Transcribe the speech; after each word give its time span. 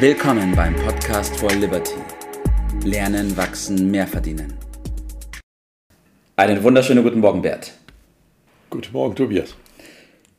Willkommen 0.00 0.54
beim 0.54 0.76
Podcast 0.76 1.36
for 1.40 1.50
Liberty. 1.50 1.96
Lernen, 2.84 3.36
wachsen, 3.36 3.90
mehr 3.90 4.06
verdienen. 4.06 4.54
Einen 6.36 6.62
wunderschönen 6.62 7.02
guten 7.02 7.18
Morgen, 7.18 7.42
Bert. 7.42 7.72
Guten 8.70 8.92
Morgen, 8.92 9.16
Tobias. 9.16 9.56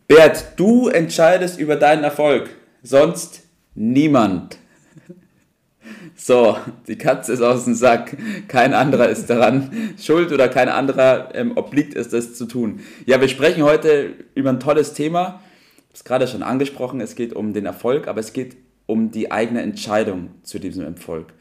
Bert, 0.08 0.54
du 0.56 0.88
entscheidest 0.88 1.60
über 1.60 1.76
deinen 1.76 2.06
Erfolg, 2.06 2.52
sonst 2.84 3.42
niemand. 3.76 4.58
So, 6.16 6.56
die 6.88 6.98
Katze 6.98 7.34
ist 7.34 7.42
aus 7.42 7.66
dem 7.66 7.76
Sack. 7.76 8.16
Kein 8.48 8.74
anderer 8.74 9.10
ist 9.10 9.30
daran 9.30 9.94
schuld 10.02 10.32
oder 10.32 10.48
kein 10.48 10.70
anderer 10.70 11.36
ähm, 11.36 11.58
obliegt 11.58 11.98
es, 11.98 12.08
das 12.08 12.34
zu 12.34 12.46
tun. 12.46 12.80
Ja, 13.06 13.20
wir 13.20 13.28
sprechen 13.28 13.64
heute 13.64 14.14
über 14.36 14.52
ein 14.52 14.62
tolles 14.62 14.94
Thema. 14.94 15.42
Ich 15.76 15.84
habe 15.84 15.96
es 15.96 16.04
gerade 16.06 16.28
schon 16.30 16.44
angesprochen. 16.44 17.02
Es 17.02 17.16
geht 17.16 17.34
um 17.34 17.52
den 17.52 17.66
Erfolg, 17.66 18.08
aber 18.08 18.22
es 18.22 18.32
geht 18.32 18.56
um 18.90 19.12
die 19.12 19.32
eigene 19.32 19.62
Entscheidung 19.62 20.32
zu 20.42 20.58
diesem 20.58 20.84
Erfolg. 20.84 21.34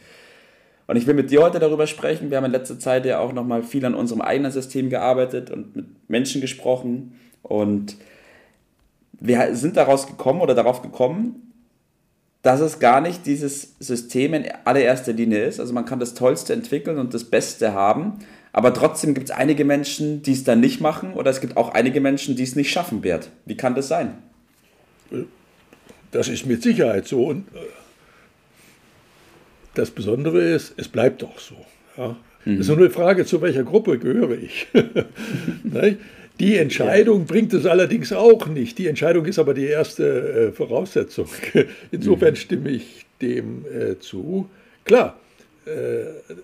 Und 0.86 0.96
ich 0.96 1.06
will 1.06 1.14
mit 1.14 1.30
dir 1.30 1.42
heute 1.42 1.58
darüber 1.58 1.86
sprechen. 1.86 2.30
Wir 2.30 2.36
haben 2.36 2.44
in 2.44 2.52
letzter 2.52 2.78
Zeit 2.78 3.06
ja 3.06 3.20
auch 3.20 3.32
nochmal 3.32 3.62
viel 3.62 3.84
an 3.86 3.94
unserem 3.94 4.20
eigenen 4.20 4.52
System 4.52 4.90
gearbeitet 4.90 5.50
und 5.50 5.74
mit 5.74 5.86
Menschen 6.08 6.42
gesprochen. 6.42 7.18
Und 7.42 7.96
wir 9.12 9.54
sind 9.56 9.78
daraus 9.78 10.06
gekommen 10.06 10.42
oder 10.42 10.54
darauf 10.54 10.82
gekommen, 10.82 11.52
dass 12.42 12.60
es 12.60 12.80
gar 12.80 13.00
nicht 13.00 13.24
dieses 13.24 13.74
System 13.80 14.34
in 14.34 14.44
allererster 14.64 15.14
Linie 15.14 15.44
ist. 15.44 15.58
Also 15.58 15.72
man 15.72 15.86
kann 15.86 16.00
das 16.00 16.14
Tollste 16.14 16.52
entwickeln 16.52 16.98
und 16.98 17.14
das 17.14 17.24
Beste 17.24 17.72
haben, 17.72 18.18
aber 18.52 18.74
trotzdem 18.74 19.14
gibt 19.14 19.30
es 19.30 19.36
einige 19.36 19.64
Menschen, 19.64 20.22
die 20.22 20.32
es 20.32 20.44
dann 20.44 20.60
nicht 20.60 20.80
machen 20.80 21.14
oder 21.14 21.30
es 21.30 21.40
gibt 21.40 21.56
auch 21.56 21.74
einige 21.74 22.00
Menschen, 22.00 22.36
die 22.36 22.42
es 22.42 22.56
nicht 22.56 22.70
schaffen, 22.70 23.00
Bert. 23.00 23.30
Wie 23.44 23.56
kann 23.56 23.74
das 23.74 23.88
sein? 23.88 24.18
Das 26.10 26.28
ist 26.28 26.46
mit 26.46 26.62
Sicherheit 26.62 27.06
so. 27.06 27.24
Und 27.26 27.48
äh, 27.54 27.60
das 29.74 29.90
Besondere 29.90 30.40
ist, 30.40 30.74
es 30.76 30.88
bleibt 30.88 31.22
doch 31.22 31.38
so. 31.38 31.56
Ja? 31.96 32.16
Mhm. 32.44 32.58
Das 32.58 32.60
ist 32.60 32.68
nur 32.68 32.78
eine 32.78 32.90
Frage, 32.90 33.24
zu 33.24 33.40
welcher 33.42 33.64
Gruppe 33.64 33.98
gehöre 33.98 34.38
ich. 34.38 34.66
die 36.40 36.56
Entscheidung 36.56 37.20
ja. 37.20 37.24
bringt 37.26 37.52
es 37.52 37.66
allerdings 37.66 38.12
auch 38.12 38.46
nicht. 38.46 38.78
Die 38.78 38.86
Entscheidung 38.86 39.26
ist 39.26 39.38
aber 39.38 39.54
die 39.54 39.66
erste 39.66 40.48
äh, 40.48 40.52
Voraussetzung. 40.52 41.28
Insofern 41.90 42.30
mhm. 42.30 42.36
stimme 42.36 42.70
ich 42.70 43.06
dem 43.20 43.64
äh, 43.66 43.98
zu. 43.98 44.48
Klar, 44.84 45.18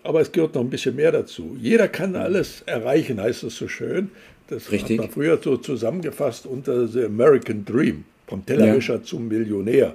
aber 0.02 0.20
es 0.20 0.30
gehört 0.30 0.54
noch 0.54 0.60
ein 0.60 0.68
bisschen 0.68 0.96
mehr 0.96 1.10
dazu. 1.10 1.56
Jeder 1.58 1.88
kann 1.88 2.10
mhm. 2.10 2.16
alles 2.16 2.62
erreichen, 2.66 3.18
heißt 3.18 3.44
es 3.44 3.56
so 3.56 3.68
schön. 3.68 4.10
Das 4.48 4.70
Richtig. 4.70 4.98
hat 4.98 5.06
man 5.06 5.12
früher 5.12 5.38
so 5.42 5.56
zusammengefasst 5.56 6.44
unter 6.44 6.86
The 6.86 7.04
American 7.04 7.64
Dream. 7.64 8.04
Vom 8.26 8.44
Tellerwischer 8.46 8.96
ja. 8.96 9.02
zum 9.02 9.28
Millionär. 9.28 9.94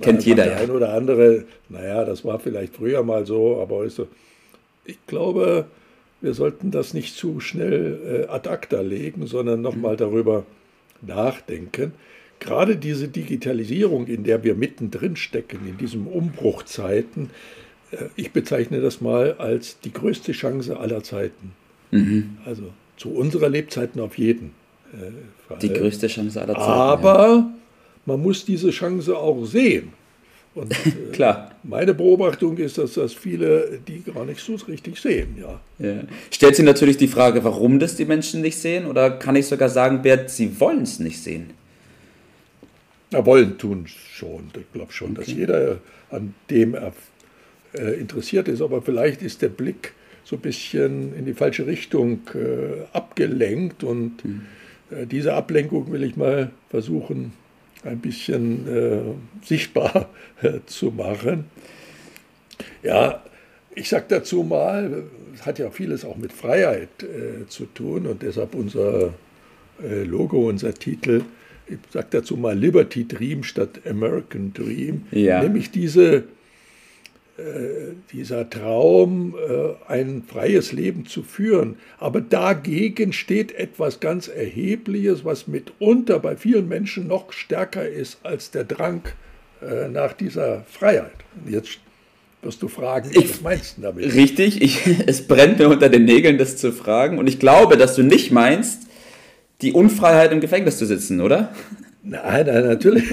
Kennt 0.00 0.24
jeder, 0.24 0.44
der 0.44 0.52
ja. 0.52 0.58
ein 0.60 0.70
oder 0.70 0.94
andere, 0.94 1.44
naja, 1.68 2.04
das 2.04 2.24
war 2.24 2.38
vielleicht 2.38 2.76
früher 2.76 3.02
mal 3.02 3.26
so, 3.26 3.60
aber 3.60 3.76
heute, 3.76 4.06
ich 4.84 4.98
glaube, 5.06 5.66
wir 6.20 6.34
sollten 6.34 6.70
das 6.70 6.94
nicht 6.94 7.16
zu 7.16 7.40
schnell 7.40 8.26
äh, 8.28 8.32
ad 8.32 8.48
acta 8.48 8.80
legen, 8.80 9.26
sondern 9.26 9.62
nochmal 9.62 9.94
mhm. 9.94 9.98
darüber 9.98 10.44
nachdenken. 11.02 11.92
Gerade 12.38 12.76
diese 12.76 13.08
Digitalisierung, 13.08 14.06
in 14.06 14.24
der 14.24 14.44
wir 14.44 14.54
mittendrin 14.54 15.16
stecken, 15.16 15.66
in 15.66 15.76
diesen 15.76 16.06
Umbruchzeiten, 16.06 17.30
äh, 17.90 18.04
ich 18.14 18.32
bezeichne 18.32 18.80
das 18.80 19.00
mal 19.00 19.34
als 19.38 19.80
die 19.80 19.92
größte 19.92 20.32
Chance 20.32 20.78
aller 20.78 21.02
Zeiten. 21.02 21.52
Mhm. 21.90 22.38
Also 22.44 22.64
zu 22.96 23.10
unserer 23.10 23.48
Lebzeiten 23.48 24.00
auf 24.00 24.18
jeden 24.18 24.52
äh, 24.92 25.10
Fall. 25.48 25.58
Die 25.58 25.72
größte 25.72 26.06
Chance 26.06 26.40
aller 26.40 26.54
Zeiten. 26.54 26.70
Aber 26.70 27.26
ja 27.26 27.59
man 28.10 28.22
muss 28.22 28.44
diese 28.44 28.70
Chance 28.70 29.16
auch 29.16 29.44
sehen. 29.44 29.92
Und 30.54 30.72
äh, 30.86 31.12
Klar. 31.12 31.52
meine 31.62 31.94
Beobachtung 31.94 32.56
ist, 32.56 32.78
dass 32.78 32.94
das 32.94 33.14
viele, 33.14 33.80
die 33.86 34.02
gar 34.02 34.24
nicht 34.24 34.40
so 34.40 34.54
richtig 34.54 34.98
sehen. 34.98 35.36
Ja. 35.40 35.60
ja. 35.78 36.02
Stellt 36.30 36.56
sich 36.56 36.64
natürlich 36.64 36.96
die 36.96 37.08
Frage, 37.08 37.44
warum 37.44 37.78
das 37.78 37.96
die 37.96 38.04
Menschen 38.04 38.40
nicht 38.40 38.58
sehen? 38.58 38.86
Oder 38.86 39.10
kann 39.10 39.36
ich 39.36 39.46
sogar 39.46 39.68
sagen, 39.68 40.02
Bert, 40.02 40.30
sie 40.30 40.58
wollen 40.58 40.82
es 40.82 40.98
nicht 40.98 41.22
sehen? 41.22 41.50
Na, 43.12 43.24
wollen 43.24 43.58
tun 43.58 43.86
schon. 43.86 44.50
Ich 44.54 44.72
glaube 44.72 44.92
schon, 44.92 45.12
okay. 45.12 45.20
dass 45.20 45.32
jeder 45.32 45.78
an 46.10 46.34
dem 46.48 46.74
äh, 46.74 48.00
interessiert 48.00 48.48
ist. 48.48 48.60
Aber 48.60 48.82
vielleicht 48.82 49.22
ist 49.22 49.42
der 49.42 49.48
Blick 49.48 49.94
so 50.24 50.36
ein 50.36 50.42
bisschen 50.42 51.14
in 51.16 51.26
die 51.26 51.34
falsche 51.34 51.66
Richtung 51.66 52.20
äh, 52.34 52.82
abgelenkt. 52.92 53.84
Und 53.84 54.24
mhm. 54.24 54.42
äh, 54.90 55.06
diese 55.06 55.34
Ablenkung 55.34 55.92
will 55.92 56.02
ich 56.02 56.16
mal 56.16 56.50
versuchen 56.70 57.32
ein 57.84 57.98
bisschen 57.98 58.68
äh, 58.68 59.46
sichtbar 59.46 60.08
äh, 60.42 60.60
zu 60.66 60.90
machen. 60.90 61.44
Ja, 62.82 63.22
ich 63.74 63.88
sage 63.88 64.06
dazu 64.08 64.42
mal, 64.42 65.04
es 65.34 65.46
hat 65.46 65.58
ja 65.58 65.70
vieles 65.70 66.04
auch 66.04 66.16
mit 66.16 66.32
Freiheit 66.32 66.88
äh, 67.02 67.46
zu 67.48 67.66
tun 67.66 68.06
und 68.06 68.22
deshalb 68.22 68.54
unser 68.54 69.14
äh, 69.82 70.02
Logo, 70.02 70.48
unser 70.48 70.74
Titel. 70.74 71.22
Ich 71.66 71.78
sage 71.90 72.08
dazu 72.10 72.36
mal 72.36 72.58
Liberty 72.58 73.06
Dream 73.06 73.44
statt 73.44 73.80
American 73.88 74.52
Dream. 74.52 75.06
Ja. 75.12 75.42
Nämlich 75.42 75.70
diese 75.70 76.24
dieser 78.12 78.48
Traum, 78.50 79.34
äh, 79.34 79.92
ein 79.92 80.22
freies 80.26 80.72
Leben 80.72 81.06
zu 81.06 81.22
führen. 81.22 81.76
Aber 81.98 82.20
dagegen 82.20 83.12
steht 83.12 83.52
etwas 83.52 84.00
ganz 84.00 84.28
Erhebliches, 84.28 85.24
was 85.24 85.46
mitunter 85.46 86.18
bei 86.18 86.36
vielen 86.36 86.68
Menschen 86.68 87.06
noch 87.06 87.32
stärker 87.32 87.88
ist 87.88 88.18
als 88.22 88.50
der 88.50 88.64
Drang 88.64 89.02
äh, 89.62 89.88
nach 89.88 90.12
dieser 90.12 90.64
Freiheit. 90.68 91.12
Jetzt 91.46 91.78
wirst 92.42 92.62
du 92.62 92.68
fragen, 92.68 93.10
ich, 93.12 93.30
was 93.30 93.40
meinst 93.42 93.78
du 93.78 93.82
damit? 93.82 94.14
Richtig, 94.14 94.62
ich, 94.62 94.80
es 95.06 95.26
brennt 95.26 95.58
mir 95.58 95.68
unter 95.68 95.88
den 95.88 96.04
Nägeln, 96.04 96.38
das 96.38 96.56
zu 96.56 96.72
fragen. 96.72 97.18
Und 97.18 97.28
ich 97.28 97.38
glaube, 97.38 97.76
dass 97.76 97.94
du 97.94 98.02
nicht 98.02 98.32
meinst, 98.32 98.86
die 99.62 99.72
Unfreiheit 99.72 100.32
im 100.32 100.40
Gefängnis 100.40 100.78
zu 100.78 100.86
sitzen, 100.86 101.20
oder? 101.20 101.54
Nein, 102.02 102.46
nein, 102.46 102.66
natürlich. 102.66 103.04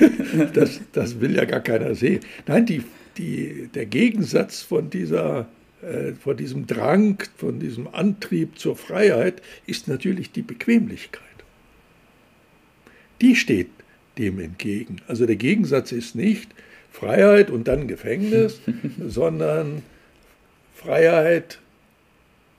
Das, 0.54 0.80
das 0.94 1.20
will 1.20 1.36
ja 1.36 1.46
gar 1.46 1.60
keiner 1.60 1.94
sehen. 1.94 2.22
Nein, 2.48 2.66
die, 2.66 2.84
die, 3.18 3.70
der 3.74 3.86
Gegensatz 3.86 4.62
von, 4.62 4.90
dieser, 4.90 5.48
äh, 5.82 6.14
von 6.14 6.38
diesem 6.38 6.68
Drang, 6.68 7.24
von 7.36 7.60
diesem 7.60 7.88
Antrieb 7.88 8.58
zur 8.60 8.76
Freiheit 8.76 9.42
ist 9.66 9.88
natürlich 9.88 10.32
die 10.32 10.42
Bequemlichkeit. 10.42 11.24
Die 13.22 13.36
steht 13.36 13.70
dem 14.18 14.40
entgegen. 14.40 14.98
Also 15.08 15.26
der 15.26 15.36
Gegensatz 15.36 15.92
ist 15.92 16.16
nicht 16.16 16.50
Freiheit 16.92 17.50
und 17.50 17.68
dann 17.68 17.88
Gefängnis, 17.88 18.60
sondern 19.08 19.84
Freiheit 20.76 21.60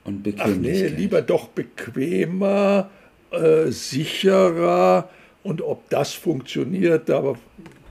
und 0.03 0.23
Bequemlichkeit. 0.23 0.91
Ach 0.91 0.91
nee, 0.91 1.01
lieber 1.01 1.21
doch 1.21 1.49
bequemer, 1.49 2.89
äh, 3.31 3.71
sicherer 3.71 5.09
und 5.43 5.61
ob 5.61 5.89
das 5.89 6.13
funktioniert, 6.13 7.09
da 7.09 7.35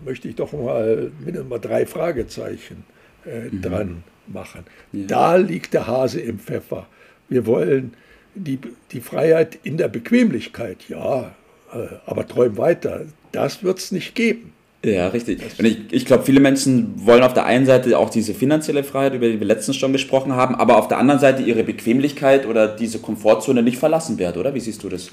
möchte 0.04 0.28
ich 0.28 0.36
doch 0.36 0.52
mal 0.52 1.10
mindestens 1.24 1.60
drei 1.60 1.86
Fragezeichen 1.86 2.84
äh, 3.26 3.48
mhm. 3.48 3.62
dran 3.62 4.04
machen. 4.26 4.64
Ja. 4.92 5.06
Da 5.06 5.36
liegt 5.36 5.74
der 5.74 5.86
Hase 5.86 6.20
im 6.20 6.38
Pfeffer. 6.38 6.86
Wir 7.28 7.46
wollen 7.46 7.94
die, 8.34 8.58
die 8.92 9.00
Freiheit 9.00 9.58
in 9.62 9.76
der 9.76 9.88
Bequemlichkeit, 9.88 10.88
ja, 10.88 11.34
äh, 11.72 11.86
aber 12.06 12.26
träumen 12.26 12.56
weiter. 12.56 13.06
Das 13.32 13.62
wird 13.62 13.78
es 13.78 13.92
nicht 13.92 14.14
geben. 14.14 14.52
Ja, 14.84 15.08
richtig. 15.08 15.40
Und 15.58 15.64
ich, 15.64 15.78
ich 15.90 16.06
glaube, 16.06 16.22
viele 16.22 16.38
Menschen 16.38 17.04
wollen 17.04 17.22
auf 17.22 17.34
der 17.34 17.46
einen 17.46 17.66
Seite 17.66 17.98
auch 17.98 18.10
diese 18.10 18.32
finanzielle 18.32 18.84
Freiheit, 18.84 19.14
über 19.14 19.26
die 19.26 19.40
wir 19.40 19.46
letztens 19.46 19.76
schon 19.76 19.92
gesprochen 19.92 20.32
haben, 20.32 20.54
aber 20.54 20.78
auf 20.78 20.86
der 20.86 20.98
anderen 20.98 21.18
Seite 21.18 21.42
ihre 21.42 21.64
Bequemlichkeit 21.64 22.46
oder 22.46 22.68
diese 22.68 23.00
Komfortzone 23.00 23.62
nicht 23.62 23.78
verlassen 23.78 24.18
werden, 24.18 24.38
oder? 24.38 24.54
Wie 24.54 24.60
siehst 24.60 24.84
du 24.84 24.88
das? 24.88 25.10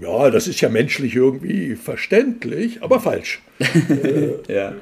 Ja, 0.00 0.30
das 0.30 0.48
ist 0.48 0.60
ja 0.60 0.68
menschlich 0.68 1.14
irgendwie 1.14 1.76
verständlich, 1.76 2.82
aber 2.82 3.00
falsch. 3.00 3.42
äh, 3.58 4.52
ja. 4.52 4.74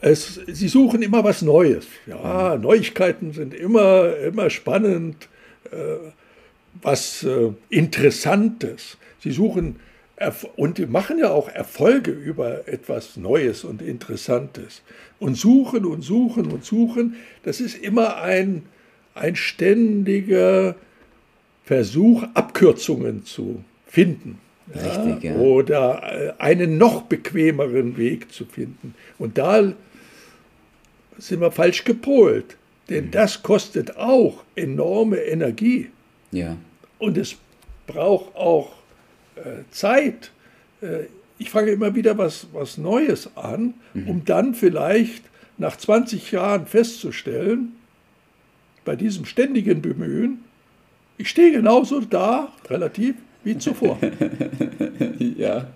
es, 0.00 0.40
sie 0.46 0.68
suchen 0.68 1.02
immer 1.02 1.22
was 1.22 1.42
Neues. 1.42 1.86
Ja, 2.06 2.56
Neuigkeiten 2.56 3.32
sind 3.32 3.52
immer, 3.52 4.16
immer 4.18 4.48
spannend, 4.48 5.28
äh, 5.70 5.98
was 6.80 7.24
äh, 7.24 7.52
Interessantes. 7.68 8.96
Sie 9.20 9.32
suchen 9.32 9.76
und 10.56 10.90
machen 10.90 11.18
ja 11.18 11.30
auch 11.30 11.50
Erfolge 11.50 12.10
über 12.10 12.66
etwas 12.68 13.18
Neues 13.18 13.64
und 13.64 13.82
Interessantes. 13.82 14.80
Und 15.18 15.34
suchen 15.34 15.84
und 15.84 16.00
suchen 16.00 16.50
und 16.50 16.64
suchen. 16.64 17.16
Das 17.42 17.60
ist 17.60 17.76
immer 17.76 18.22
ein, 18.22 18.62
ein 19.14 19.36
ständiger 19.36 20.74
Versuch, 21.64 22.22
Abkürzungen 22.32 23.26
zu 23.26 23.62
finden. 23.86 24.38
Richtig, 24.74 25.22
ja. 25.22 25.36
Oder 25.36 26.02
äh, 26.02 26.32
einen 26.42 26.76
noch 26.76 27.02
bequemeren 27.02 27.96
Weg 27.96 28.32
zu 28.32 28.44
finden. 28.44 28.94
Und 29.18 29.38
da 29.38 29.72
sind 31.18 31.40
wir 31.40 31.52
falsch 31.52 31.84
gepolt. 31.84 32.56
Denn 32.88 33.06
mhm. 33.06 33.10
das 33.12 33.42
kostet 33.42 33.96
auch 33.96 34.42
enorme 34.54 35.18
Energie. 35.18 35.90
Ja. 36.32 36.56
Und 36.98 37.16
es 37.16 37.36
braucht 37.86 38.34
auch 38.36 38.72
äh, 39.36 39.62
Zeit, 39.70 40.32
äh, 40.80 41.04
ich 41.38 41.50
fange 41.50 41.70
immer 41.70 41.94
wieder 41.94 42.16
was, 42.18 42.48
was 42.52 42.78
Neues 42.78 43.36
an, 43.36 43.74
mhm. 43.94 44.08
um 44.08 44.24
dann 44.24 44.54
vielleicht 44.54 45.24
nach 45.58 45.76
20 45.76 46.32
Jahren 46.32 46.66
festzustellen, 46.66 47.72
bei 48.84 48.96
diesem 48.96 49.24
ständigen 49.24 49.82
Bemühen, 49.82 50.44
ich 51.18 51.28
stehe 51.28 51.50
genauso 51.50 52.00
da, 52.00 52.52
relativ, 52.68 53.16
wie 53.46 53.56
zuvor. 53.56 53.98
ja. 55.38 55.68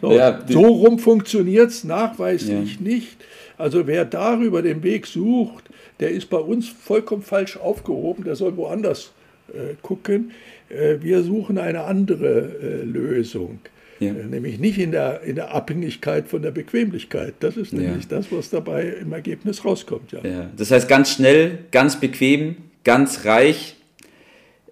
So, 0.00 0.12
ja, 0.12 0.40
so 0.46 0.60
rum 0.60 0.98
funktioniert 0.98 1.70
es 1.70 1.84
nachweislich 1.84 2.76
ja. 2.76 2.80
nicht. 2.80 3.16
Also 3.58 3.86
wer 3.86 4.04
darüber 4.04 4.62
den 4.62 4.82
Weg 4.82 5.06
sucht, 5.06 5.64
der 6.00 6.10
ist 6.10 6.30
bei 6.30 6.38
uns 6.38 6.68
vollkommen 6.68 7.22
falsch 7.22 7.56
aufgehoben, 7.56 8.24
der 8.24 8.36
soll 8.36 8.56
woanders 8.56 9.12
äh, 9.48 9.74
gucken. 9.82 10.30
Äh, 10.68 10.98
wir 11.00 11.22
suchen 11.22 11.58
eine 11.58 11.84
andere 11.84 12.52
äh, 12.62 12.82
Lösung. 12.84 13.58
Ja. 13.98 14.10
Äh, 14.10 14.26
nämlich 14.26 14.58
nicht 14.58 14.78
in 14.78 14.92
der, 14.92 15.22
in 15.22 15.36
der 15.36 15.54
Abhängigkeit 15.54 16.28
von 16.28 16.42
der 16.42 16.50
Bequemlichkeit. 16.50 17.34
Das 17.40 17.56
ist 17.56 17.72
nämlich 17.72 18.06
das, 18.06 18.30
was 18.30 18.50
dabei 18.50 18.94
im 19.00 19.12
Ergebnis 19.12 19.64
rauskommt. 19.64 20.12
Ja. 20.12 20.50
Das 20.56 20.70
heißt, 20.70 20.86
ganz 20.86 21.14
schnell, 21.14 21.60
ganz 21.72 21.98
bequem, 21.98 22.56
ganz 22.84 23.24
reich 23.24 23.76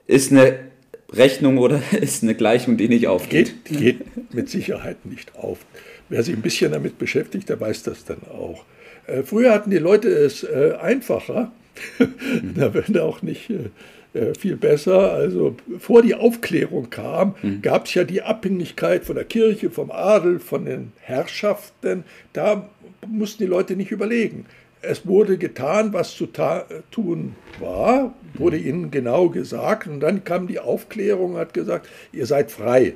ist 0.06 0.31
eine 0.31 0.58
Rechnung 1.16 1.58
oder 1.58 1.82
ist 2.00 2.22
eine 2.22 2.34
Gleichung, 2.34 2.76
die 2.76 2.88
nicht 2.88 3.06
aufgeht. 3.06 3.64
Geht, 3.64 3.70
die 3.70 3.84
geht 3.84 4.34
mit 4.34 4.49
Sicherheit 4.49 5.05
nicht 5.06 5.34
auf. 5.37 5.58
Wer 6.08 6.22
sich 6.22 6.34
ein 6.34 6.43
bisschen 6.43 6.72
damit 6.72 6.99
beschäftigt, 6.99 7.49
der 7.49 7.61
weiß 7.61 7.82
das 7.84 8.05
dann 8.05 8.22
auch. 8.31 8.64
Äh, 9.06 9.22
früher 9.22 9.52
hatten 9.52 9.70
die 9.70 9.78
Leute 9.78 10.08
es 10.08 10.44
äh, 10.44 10.75
einfacher. 10.81 11.52
da 12.56 12.72
werden 12.72 12.99
auch 12.99 13.22
nicht 13.22 13.50
äh, 13.50 14.34
viel 14.38 14.56
besser. 14.56 15.12
Also 15.12 15.56
vor 15.78 16.02
die 16.02 16.14
Aufklärung 16.14 16.90
kam, 16.90 17.34
mhm. 17.43 17.62
gab 17.62 17.87
es 17.87 17.94
ja 17.94 18.05
die 18.05 18.22
Abhängigkeit 18.22 19.05
von 19.05 19.17
der 19.17 19.25
Kirche, 19.25 19.70
vom 19.70 19.90
Adel, 19.90 20.38
von 20.38 20.64
den 20.64 20.93
Herrschaften. 21.00 22.05
Da 22.32 22.69
mussten 23.06 23.43
die 23.43 23.49
Leute 23.49 23.76
nicht 23.76 23.90
überlegen. 23.90 24.46
Es 24.88 25.06
wurde 25.06 25.38
getan, 25.38 25.92
was 25.92 26.14
zu 26.14 26.26
tun 26.90 27.34
war, 27.58 28.14
wurde 28.34 28.58
mhm. 28.58 28.66
ihnen 28.66 28.90
genau 28.90 29.28
gesagt. 29.28 29.86
Und 29.86 30.00
dann 30.00 30.25
kam 30.25 30.46
die 30.46 30.58
Aufklärung, 30.58 31.36
hat 31.36 31.54
gesagt, 31.54 31.88
ihr 32.12 32.26
seid 32.26 32.50
frei. 32.50 32.94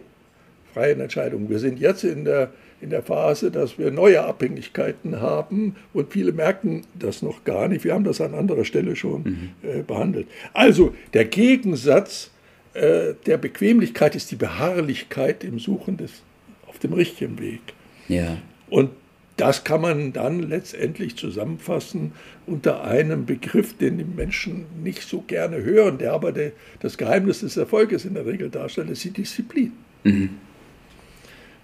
Freie 0.75 0.95
Entscheidung. 0.95 1.49
Wir 1.49 1.59
sind 1.59 1.81
jetzt 1.81 2.05
in 2.05 2.25
der 2.25 2.51
in 2.81 2.91
der 2.91 3.03
Phase, 3.03 3.51
dass 3.51 3.79
wir 3.79 3.91
neue 3.91 4.23
Abhängigkeiten 4.23 5.21
haben 5.21 5.75
und 5.93 6.13
viele 6.13 6.33
merken 6.33 6.83
das 6.97 7.23
noch 7.23 7.45
gar 7.45 7.69
nicht. 7.69 7.85
Wir 7.85 7.95
haben 7.95 8.05
das 8.05 8.21
an 8.21 8.35
anderer 8.35 8.65
Stelle 8.65 8.95
schon 8.95 9.23
mhm. 9.63 9.69
äh, 9.69 9.83
behandelt. 9.83 10.29
Also 10.53 10.95
der 11.13 11.25
Gegensatz 11.25 12.31
äh, 12.75 13.15
der 13.27 13.39
Bequemlichkeit 13.39 14.15
ist 14.15 14.31
die 14.31 14.37
Beharrlichkeit 14.37 15.43
im 15.43 15.59
Suchen 15.59 15.97
des, 15.97 16.23
auf 16.67 16.79
dem 16.79 16.93
richtigen 16.93 17.39
Weg. 17.41 17.61
Ja. 18.07 18.39
Und 18.71 18.91
das 19.39 19.65
kann 19.65 19.81
man 19.81 20.13
dann 20.13 20.43
letztendlich 20.43 21.17
zusammenfassen 21.17 22.13
unter 22.47 22.85
einem 22.85 23.25
Begriff, 23.25 23.77
den 23.77 23.99
die 23.99 24.05
Menschen 24.05 24.67
nicht 24.83 25.03
so 25.03 25.23
gerne 25.23 25.63
hören, 25.63 25.99
der 25.99 26.13
aber 26.13 26.33
der, 26.33 26.53
das 26.81 26.99
Geheimnis 26.99 27.41
des 27.41 27.57
Erfolges 27.57 28.05
in 28.05 28.15
der 28.15 28.27
Regel 28.27 28.51
darstellt, 28.51 28.91
ist 28.91 29.05
die 29.05 29.11
Disziplin. 29.11 29.73
Mhm 30.05 30.31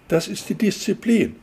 das 0.09 0.29
ist 0.29 0.49
die 0.49 0.55
Disziplin. 0.55 1.37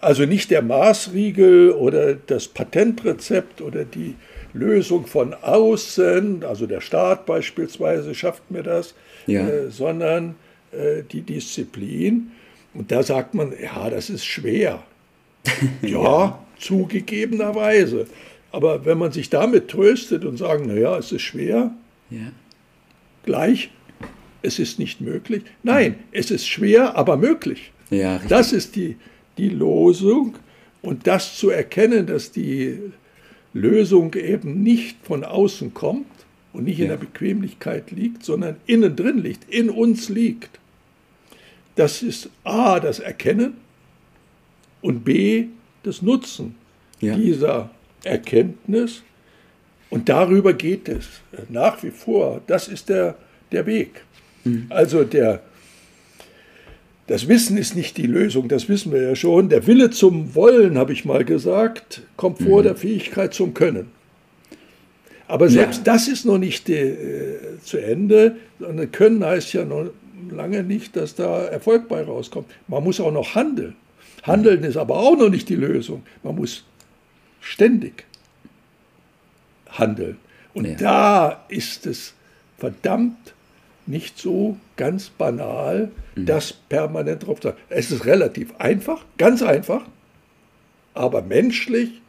Also 0.00 0.24
nicht 0.24 0.50
der 0.50 0.62
Maßriegel 0.62 1.72
oder 1.72 2.14
das 2.14 2.48
Patentrezept 2.48 3.60
oder 3.60 3.84
die 3.84 4.14
Lösung 4.52 5.06
von 5.06 5.34
außen, 5.34 6.42
also 6.42 6.66
der 6.66 6.80
Staat 6.80 7.26
beispielsweise 7.26 8.14
schafft 8.14 8.50
mir 8.50 8.62
das, 8.62 8.94
ja. 9.26 9.46
äh, 9.46 9.70
sondern 9.70 10.36
äh, 10.72 11.02
die 11.10 11.20
Disziplin. 11.20 12.32
Und 12.72 12.90
da 12.90 13.02
sagt 13.02 13.34
man, 13.34 13.52
ja, 13.60 13.90
das 13.90 14.10
ist 14.10 14.24
schwer. 14.24 14.82
ja, 15.82 15.88
ja, 15.88 16.46
zugegebenerweise. 16.58 18.06
Aber 18.52 18.84
wenn 18.84 18.98
man 18.98 19.12
sich 19.12 19.30
damit 19.30 19.68
tröstet 19.68 20.24
und 20.24 20.36
sagt, 20.36 20.66
naja, 20.66 20.98
es 20.98 21.12
ist 21.12 21.22
schwer, 21.22 21.72
ja. 22.10 22.32
gleich, 23.24 23.70
es 24.42 24.58
ist 24.58 24.78
nicht 24.78 25.00
möglich. 25.00 25.44
Nein, 25.62 25.96
es 26.12 26.30
ist 26.30 26.48
schwer, 26.48 26.96
aber 26.96 27.16
möglich. 27.16 27.72
Ja, 27.90 28.20
das 28.28 28.52
ist 28.52 28.76
die, 28.76 28.96
die 29.38 29.48
Losung. 29.48 30.36
Und 30.82 31.06
das 31.06 31.36
zu 31.36 31.50
erkennen, 31.50 32.06
dass 32.06 32.32
die 32.32 32.78
Lösung 33.52 34.14
eben 34.14 34.62
nicht 34.62 34.96
von 35.02 35.24
außen 35.24 35.74
kommt 35.74 36.06
und 36.52 36.64
nicht 36.64 36.78
ja. 36.78 36.84
in 36.84 36.90
der 36.90 36.96
Bequemlichkeit 36.96 37.90
liegt, 37.90 38.24
sondern 38.24 38.56
innen 38.66 38.96
drin 38.96 39.18
liegt, 39.18 39.52
in 39.52 39.70
uns 39.70 40.08
liegt. 40.08 40.58
Das 41.76 42.02
ist 42.02 42.30
A, 42.44 42.80
das 42.80 42.98
Erkennen 42.98 43.54
und 44.82 45.04
B, 45.04 45.46
das 45.82 46.02
Nutzen 46.02 46.54
ja. 47.00 47.14
dieser 47.14 47.70
Erkenntnis. 48.04 49.02
Und 49.88 50.08
darüber 50.08 50.52
geht 50.52 50.88
es 50.88 51.06
nach 51.48 51.82
wie 51.82 51.90
vor. 51.90 52.40
Das 52.46 52.68
ist 52.68 52.88
der, 52.88 53.16
der 53.50 53.66
Weg. 53.66 54.02
Mhm. 54.44 54.66
Also 54.68 55.04
der 55.04 55.42
das 57.10 57.26
Wissen 57.26 57.56
ist 57.56 57.74
nicht 57.74 57.96
die 57.96 58.06
Lösung, 58.06 58.46
das 58.46 58.68
wissen 58.68 58.92
wir 58.92 59.02
ja 59.02 59.16
schon. 59.16 59.48
Der 59.48 59.66
Wille 59.66 59.90
zum 59.90 60.36
Wollen, 60.36 60.78
habe 60.78 60.92
ich 60.92 61.04
mal 61.04 61.24
gesagt, 61.24 62.02
kommt 62.16 62.40
vor 62.40 62.60
mhm. 62.60 62.66
der 62.66 62.76
Fähigkeit 62.76 63.34
zum 63.34 63.52
Können. 63.52 63.90
Aber 65.26 65.48
selbst 65.48 65.78
ja. 65.78 65.92
das 65.92 66.06
ist 66.06 66.24
noch 66.24 66.38
nicht 66.38 66.68
äh, 66.68 67.36
zu 67.64 67.78
Ende. 67.78 68.36
Sondern 68.60 68.92
Können 68.92 69.24
heißt 69.24 69.52
ja 69.54 69.64
noch 69.64 69.90
lange 70.30 70.62
nicht, 70.62 70.94
dass 70.94 71.16
da 71.16 71.46
Erfolg 71.46 71.88
bei 71.88 72.00
rauskommt. 72.00 72.46
Man 72.68 72.84
muss 72.84 73.00
auch 73.00 73.10
noch 73.10 73.34
handeln. 73.34 73.74
Handeln 74.22 74.64
ist 74.64 74.76
aber 74.76 74.96
auch 74.96 75.16
noch 75.16 75.30
nicht 75.30 75.48
die 75.48 75.56
Lösung. 75.56 76.02
Man 76.22 76.36
muss 76.36 76.64
ständig 77.40 78.04
handeln. 79.68 80.18
Und 80.52 80.66
ja. 80.66 80.74
da 80.74 81.44
ist 81.48 81.86
es 81.86 82.14
verdammt 82.58 83.34
nicht 83.86 84.18
so 84.18 84.56
ganz 84.76 85.10
banal, 85.10 85.90
mhm. 86.14 86.26
das 86.26 86.52
permanent 86.52 87.26
drauf 87.26 87.40
zu 87.40 87.48
sagen. 87.48 87.60
Es 87.68 87.90
ist 87.90 88.04
relativ 88.04 88.54
einfach, 88.58 89.04
ganz 89.18 89.42
einfach, 89.42 89.82
aber 90.94 91.22
menschlich, 91.22 92.00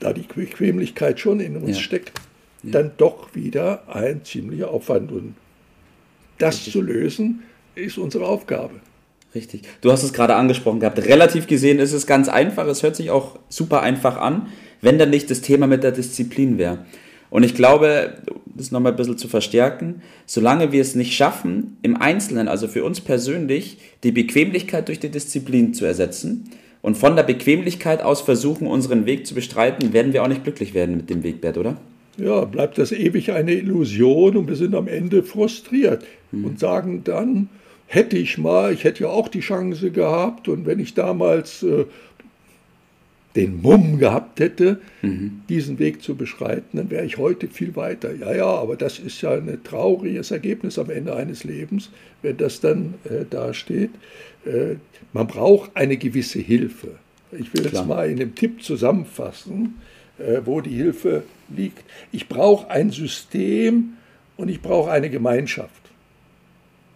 da 0.00 0.12
die 0.12 0.22
Bequemlichkeit 0.22 1.18
schon 1.20 1.40
in 1.40 1.56
uns 1.56 1.76
ja. 1.76 1.82
steckt, 1.82 2.20
ja. 2.62 2.72
dann 2.72 2.92
doch 2.96 3.34
wieder 3.34 3.82
ein 3.88 4.24
ziemlicher 4.24 4.70
Aufwand. 4.70 5.10
Und 5.12 5.34
das 6.38 6.64
zu 6.64 6.80
lösen, 6.80 7.42
ist 7.74 7.98
unsere 7.98 8.26
Aufgabe. 8.26 8.74
Richtig. 9.34 9.62
Du 9.80 9.92
hast 9.92 10.02
es 10.02 10.12
gerade 10.12 10.36
angesprochen 10.36 10.80
gehabt. 10.80 10.98
Relativ 10.98 11.46
gesehen 11.46 11.78
ist 11.78 11.92
es 11.92 12.06
ganz 12.06 12.28
einfach. 12.28 12.66
Es 12.66 12.82
hört 12.82 12.96
sich 12.96 13.10
auch 13.10 13.38
super 13.48 13.82
einfach 13.82 14.16
an, 14.16 14.46
wenn 14.80 14.98
dann 14.98 15.10
nicht 15.10 15.30
das 15.30 15.42
Thema 15.42 15.66
mit 15.66 15.82
der 15.82 15.92
Disziplin 15.92 16.56
wäre. 16.58 16.86
Und 17.30 17.42
ich 17.42 17.54
glaube, 17.54 18.14
das 18.46 18.70
nochmal 18.70 18.92
ein 18.92 18.96
bisschen 18.96 19.18
zu 19.18 19.28
verstärken, 19.28 20.02
solange 20.26 20.72
wir 20.72 20.80
es 20.80 20.94
nicht 20.94 21.14
schaffen, 21.14 21.76
im 21.82 22.00
Einzelnen, 22.00 22.48
also 22.48 22.68
für 22.68 22.84
uns 22.84 23.00
persönlich, 23.00 23.78
die 24.02 24.12
Bequemlichkeit 24.12 24.88
durch 24.88 24.98
die 24.98 25.10
Disziplin 25.10 25.74
zu 25.74 25.84
ersetzen 25.84 26.50
und 26.80 26.96
von 26.96 27.16
der 27.16 27.22
Bequemlichkeit 27.22 28.02
aus 28.02 28.22
versuchen, 28.22 28.66
unseren 28.66 29.04
Weg 29.04 29.26
zu 29.26 29.34
bestreiten, 29.34 29.92
werden 29.92 30.14
wir 30.14 30.22
auch 30.22 30.28
nicht 30.28 30.44
glücklich 30.44 30.72
werden 30.72 30.96
mit 30.96 31.10
dem 31.10 31.22
Wegbert, 31.22 31.58
oder? 31.58 31.76
Ja, 32.16 32.44
bleibt 32.44 32.78
das 32.78 32.92
ewig 32.92 33.30
eine 33.32 33.52
Illusion 33.52 34.36
und 34.36 34.48
wir 34.48 34.56
sind 34.56 34.74
am 34.74 34.88
Ende 34.88 35.22
frustriert 35.22 36.04
hm. 36.32 36.44
und 36.44 36.58
sagen 36.58 37.02
dann, 37.04 37.48
hätte 37.88 38.16
ich 38.16 38.38
mal, 38.38 38.72
ich 38.72 38.84
hätte 38.84 39.04
ja 39.04 39.08
auch 39.08 39.28
die 39.28 39.40
Chance 39.40 39.90
gehabt 39.90 40.46
und 40.46 40.66
wenn 40.66 40.78
ich 40.78 40.94
damals 40.94 41.62
äh, 41.62 41.86
den 43.34 43.60
Mumm 43.62 43.98
gehabt 43.98 44.40
hätte, 44.40 44.80
mhm. 45.02 45.42
diesen 45.48 45.78
Weg 45.78 46.02
zu 46.02 46.14
beschreiten, 46.14 46.76
dann 46.76 46.90
wäre 46.90 47.04
ich 47.04 47.16
heute 47.18 47.48
viel 47.48 47.76
weiter. 47.76 48.14
Ja, 48.14 48.34
ja, 48.34 48.46
aber 48.46 48.76
das 48.76 48.98
ist 48.98 49.20
ja 49.22 49.32
ein 49.32 49.58
trauriges 49.64 50.30
Ergebnis 50.30 50.78
am 50.78 50.90
Ende 50.90 51.16
eines 51.16 51.44
Lebens, 51.44 51.90
wenn 52.22 52.36
das 52.36 52.60
dann 52.60 52.94
äh, 53.04 53.24
dasteht. 53.28 53.90
Äh, 54.44 54.76
man 55.12 55.26
braucht 55.26 55.70
eine 55.74 55.96
gewisse 55.96 56.40
Hilfe. 56.40 56.96
Ich 57.32 57.52
will 57.54 57.62
Klar. 57.62 57.72
jetzt 57.72 57.86
mal 57.86 58.10
in 58.10 58.18
dem 58.18 58.34
Tipp 58.34 58.62
zusammenfassen, 58.62 59.76
äh, 60.18 60.40
wo 60.44 60.60
die 60.60 60.74
Hilfe 60.74 61.22
liegt. 61.48 61.84
Ich 62.12 62.28
brauche 62.28 62.70
ein 62.70 62.90
System 62.90 63.94
und 64.36 64.48
ich 64.48 64.60
brauche 64.60 64.90
eine 64.90 65.10
Gemeinschaft. 65.10 65.72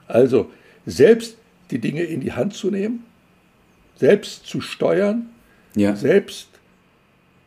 Also 0.07 0.51
selbst 0.87 1.37
die 1.71 1.79
Dinge 1.79 2.03
in 2.03 2.21
die 2.21 2.33
Hand 2.33 2.55
zu 2.55 2.71
nehmen, 2.71 3.05
selbst 3.97 4.47
zu 4.47 4.61
steuern, 4.61 5.31
ja. 5.75 5.97
selbst 5.97 6.49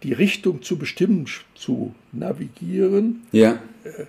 die 0.04 0.13
Richtung 0.13 0.62
zu 0.62 0.77
bestimmen, 0.77 1.25
zu 1.56 1.94
navigieren. 2.12 3.24
Ja. 3.32 3.60
Äh, 3.84 4.06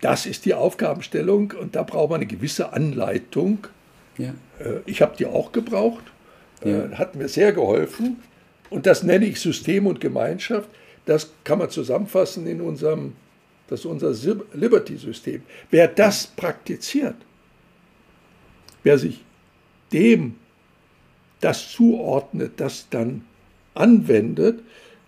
das 0.00 0.26
ist 0.26 0.44
die 0.44 0.54
Aufgabenstellung 0.54 1.54
und 1.58 1.76
da 1.76 1.82
braucht 1.82 2.10
man 2.10 2.20
eine 2.20 2.26
gewisse 2.26 2.72
Anleitung. 2.72 3.66
Ja. 4.18 4.34
Äh, 4.58 4.80
ich 4.86 5.00
habe 5.00 5.16
die 5.16 5.26
auch 5.26 5.52
gebraucht, 5.52 6.04
äh, 6.62 6.88
hat 6.94 7.14
mir 7.14 7.28
sehr 7.28 7.52
geholfen 7.52 8.18
und 8.70 8.86
das 8.86 9.02
nenne 9.02 9.26
ich 9.26 9.40
System 9.40 9.86
und 9.86 10.00
Gemeinschaft. 10.00 10.68
Das 11.06 11.30
kann 11.44 11.58
man 11.58 11.70
zusammenfassen 11.70 12.46
in 12.46 12.60
unserem, 12.60 13.14
das 13.68 13.84
unser 13.84 14.12
Liberty-System. 14.54 15.42
Wer 15.70 15.88
das 15.88 16.26
praktiziert, 16.26 17.16
wer 18.82 18.98
sich 18.98 19.24
dem 19.92 20.34
das 21.40 21.72
zuordnet, 21.72 22.52
das 22.56 22.86
dann 22.90 23.22
anwendet, 23.74 24.60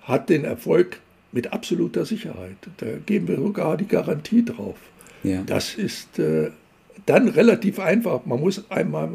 hat 0.03 0.29
den 0.29 0.45
Erfolg 0.45 1.01
mit 1.33 1.53
absoluter 1.53 2.05
Sicherheit. 2.05 2.57
Da 2.79 2.87
geben 3.07 3.29
wir 3.29 3.37
sogar 3.37 3.77
die 3.77 3.87
Garantie 3.87 4.45
drauf. 4.45 4.77
Ja. 5.23 5.43
Das 5.47 5.75
ist 5.75 6.19
äh, 6.19 6.51
dann 7.07 7.29
relativ 7.29 7.79
einfach. 7.79 8.27
Man 8.27 8.41
muss 8.41 8.71
einmal 8.71 9.11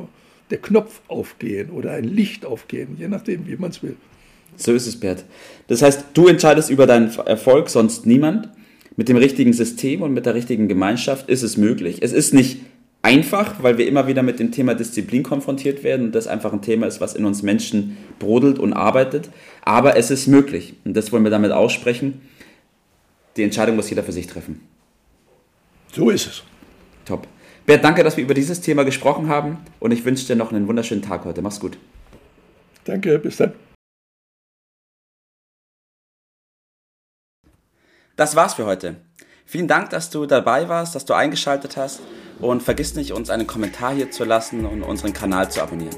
der 0.50 0.60
Knopf 0.60 1.01
aufgehen 1.08 1.70
oder 1.70 1.92
ein 1.92 2.06
Licht 2.06 2.46
aufgehen, 2.46 2.96
je 2.98 3.08
nachdem, 3.08 3.48
wie 3.48 3.56
man 3.56 3.70
es 3.70 3.84
will. 3.84 3.96
So 4.56 4.74
ist 4.74 4.88
es, 4.88 5.00
Bert. 5.00 5.25
Das 5.68 5.82
heißt, 5.82 6.06
du 6.13 6.28
entscheidest 6.28 6.70
über 6.70 6.88
deinen 6.88 7.12
Erfolg, 7.25 7.70
sonst 7.70 8.06
niemand. 8.06 8.50
Mit 8.96 9.08
dem 9.08 9.16
richtigen 9.16 9.54
System 9.54 10.01
und 10.01 10.13
mit 10.13 10.25
der 10.25 10.36
richtigen 10.36 10.68
Gemeinschaft 10.68 11.30
ist 11.30 11.44
es 11.44 11.56
möglich. 11.56 12.00
Es 12.01 12.12
ist 12.12 12.34
nicht 12.34 12.60
einfach, 13.01 13.63
weil 13.63 13.77
wir 13.77 13.88
immer 13.88 14.08
wieder 14.08 14.24
mit 14.24 14.39
dem 14.39 14.51
Thema 14.51 14.75
Disziplin 14.75 15.24
konfrontiert 15.24 15.84
werden 15.84 16.08
und 16.08 16.15
das 16.15 16.27
einfach 16.27 16.53
ein 16.53 16.62
Thema 16.62 16.88
ist, 16.88 17.01
was 17.01 17.15
in 17.15 17.25
uns 17.25 17.41
Menschen 17.41 17.98
brodelt 18.20 18.60
und 18.60 18.74
arbeitet. 18.74 19.29
Aber 19.63 19.98
es 19.98 20.12
ist 20.12 20.27
möglich 20.27 20.75
und 20.86 20.96
das 20.96 21.12
wollen 21.12 21.24
wir 21.24 21.32
damit 21.32 21.51
aussprechen. 21.51 22.22
Die 23.38 23.44
Entscheidung 23.44 23.75
muss 23.75 23.89
jeder 23.89 24.03
für 24.03 24.12
sich 24.12 24.27
treffen. 24.27 24.62
So 25.91 26.10
ist 26.10 26.27
es. 26.27 26.44
Top. 27.06 27.27
Bert, 27.65 27.84
danke, 27.84 28.03
dass 28.03 28.18
wir 28.18 28.24
über 28.24 28.34
dieses 28.34 28.62
Thema 28.62 28.84
gesprochen 28.84 29.27
haben 29.27 29.60
und 29.79 29.91
ich 29.91 30.03
wünsche 30.03 30.25
dir 30.27 30.36
noch 30.36 30.51
einen 30.51 30.68
wunderschönen 30.68 31.01
Tag 31.01 31.25
heute. 31.25 31.41
Mach's 31.41 31.60
gut. 31.60 31.77
Danke, 32.84 33.20
bis 33.20 33.38
dann. 33.38 33.53
Das 38.15 38.36
war's 38.36 38.56
für 38.56 38.65
heute. 38.65 38.98
Vielen 39.46 39.68
Dank, 39.68 39.91
dass 39.91 40.10
du 40.10 40.25
dabei 40.25 40.68
warst, 40.68 40.94
dass 40.94 41.06
du 41.06 41.13
eingeschaltet 41.13 41.77
hast 41.77 42.01
und 42.39 42.63
vergiss 42.63 42.96
nicht, 42.96 43.12
uns 43.13 43.29
einen 43.29 43.48
Kommentar 43.48 43.93
hier 43.93 44.12
zu 44.12 44.24
lassen 44.24 44.65
und 44.65 44.84
unseren 44.84 45.13
Kanal 45.13 45.51
zu 45.51 45.62
abonnieren. 45.62 45.98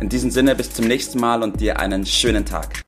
In 0.00 0.08
diesem 0.08 0.30
Sinne, 0.30 0.54
bis 0.54 0.72
zum 0.72 0.86
nächsten 0.86 1.20
Mal 1.20 1.42
und 1.42 1.60
dir 1.60 1.78
einen 1.78 2.06
schönen 2.06 2.44
Tag. 2.44 2.84